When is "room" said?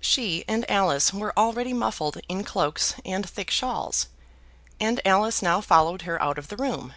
6.56-6.94